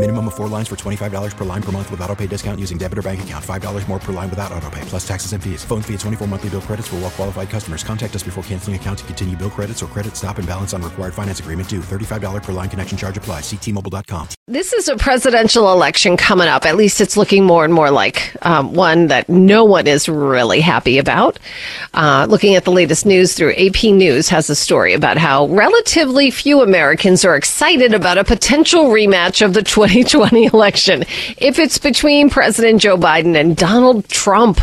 [0.00, 2.78] Minimum of four lines for $25 per line per month with auto pay discount using
[2.78, 3.44] debit or bank account.
[3.44, 5.62] $5 more per line without auto pay, plus taxes and fees.
[5.62, 7.84] Phone fee at 24 monthly bill credits for well qualified customers.
[7.84, 10.80] Contact us before canceling account to continue bill credits or credit stop and balance on
[10.80, 11.80] required finance agreement due.
[11.80, 13.40] $35 per line connection charge apply.
[13.40, 14.28] Ctmobile.com.
[14.46, 16.64] This is a presidential election coming up.
[16.64, 20.60] At least it's looking more and more like um, one that no one is really
[20.60, 21.38] happy about.
[21.92, 26.30] Uh, looking at the latest news through AP News has a story about how relatively
[26.30, 31.02] few Americans are excited about a potential rematch of the 2020 election
[31.38, 34.60] if it's between President Joe Biden and Donald Trump.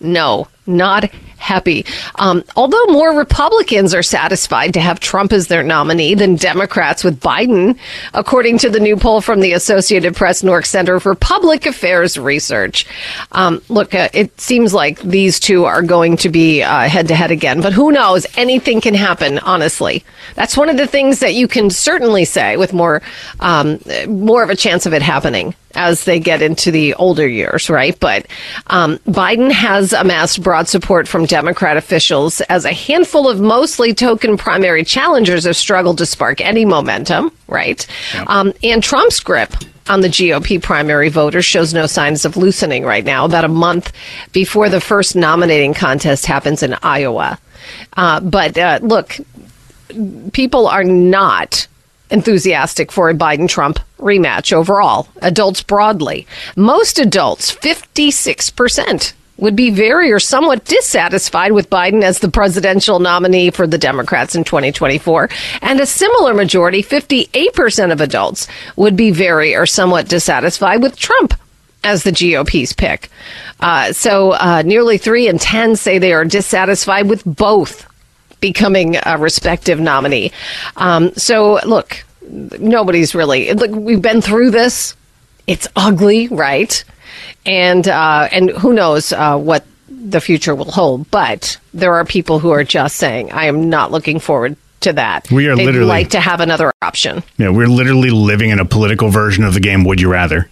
[0.00, 1.86] No, not happy.
[2.16, 7.20] Um, although more Republicans are satisfied to have Trump as their nominee than Democrats with
[7.20, 7.78] Biden,
[8.14, 12.86] according to the new poll from the Associated Press NORC Center for Public Affairs Research.
[13.32, 17.30] Um, look, uh, it seems like these two are going to be head to head
[17.30, 18.26] again, but who knows?
[18.36, 20.04] Anything can happen, honestly.
[20.34, 23.02] That's one of the things that you can certainly say with more,
[23.40, 27.70] um, more of a chance of it happening as they get into the older years,
[27.70, 27.98] right?
[28.00, 28.26] But
[28.68, 34.36] um, Biden has amassed broad support from Democrat officials as a handful of mostly token
[34.36, 37.86] primary challengers have struggled to spark any momentum, right?
[38.26, 39.52] Um, and Trump's grip
[39.88, 43.92] on the GOP primary voters shows no signs of loosening right now, about a month
[44.32, 47.38] before the first nominating contest happens in Iowa.
[47.96, 49.18] Uh, but uh, look,
[50.32, 51.66] people are not
[52.10, 56.26] enthusiastic for a Biden Trump rematch overall, adults broadly.
[56.56, 63.50] Most adults, 56%, would be very or somewhat dissatisfied with Biden as the presidential nominee
[63.50, 65.30] for the Democrats in 2024.
[65.62, 71.34] And a similar majority, 58% of adults, would be very or somewhat dissatisfied with Trump
[71.84, 73.08] as the GOP's pick.
[73.60, 77.86] Uh, so uh, nearly three in 10 say they are dissatisfied with both
[78.40, 80.32] becoming a respective nominee.
[80.76, 83.70] Um, so look, nobody's really look.
[83.70, 84.96] We've been through this.
[85.46, 86.84] It's ugly, right?
[87.46, 91.10] And uh, and who knows uh, what the future will hold.
[91.10, 95.28] But there are people who are just saying, "I am not looking forward." To that,
[95.32, 97.24] We are They'd literally- like to have another option.
[97.36, 99.82] Yeah, we're literally living in a political version of the game.
[99.82, 100.48] Would you rather?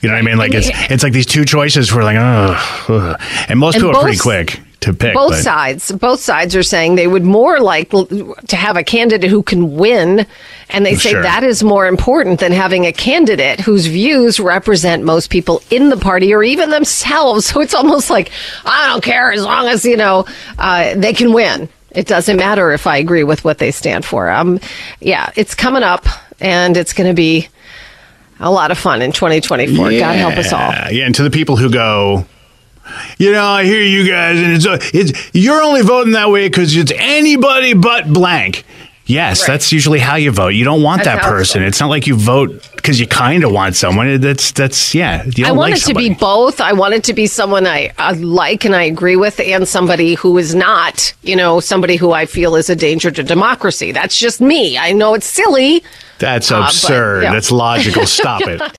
[0.00, 0.36] You know what I mean?
[0.36, 1.94] Like it's it's like these two choices.
[1.94, 3.16] We're like, oh,
[3.48, 5.14] and most And people are pretty quick to pick.
[5.14, 5.90] both but- sides.
[5.92, 10.26] Both sides are saying they would more like to have a candidate who can win
[10.70, 11.22] and they say Sure.
[11.22, 15.96] that is more important than having a candidate whose views represent most people in the
[15.98, 17.46] party or even themselves.
[17.52, 18.30] So it's almost like
[18.64, 20.24] i don't care as long as you know
[20.58, 21.68] uh, they can win.
[21.90, 24.30] It doesn't matter if i agree with what they stand for.
[24.30, 24.58] Um,
[25.00, 26.06] yeah it's coming up
[26.40, 27.48] and it's going to be
[28.40, 30.58] a lot of fun in 2024 god help us all.
[30.70, 32.26] Yeah, yeah, and to the people who go,
[33.18, 36.76] you know, I hear you guys, and it's it's you're only voting that way because
[36.76, 38.64] it's anybody but blank.
[39.04, 40.50] Yes, that's usually how you vote.
[40.50, 41.64] You don't want That's that person.
[41.64, 44.20] It's not like you vote because you kind of want someone.
[44.20, 45.24] That's that's yeah.
[45.44, 46.60] I want like it to be both.
[46.60, 50.14] I want it to be someone I, I like and I agree with, and somebody
[50.14, 53.90] who is not, you know, somebody who I feel is a danger to democracy.
[53.90, 54.78] That's just me.
[54.78, 55.82] I know it's silly.
[56.18, 57.22] That's Uh, but, absurd.
[57.24, 57.32] yeah.
[57.32, 58.06] That's logical.
[58.06, 58.78] Stop it.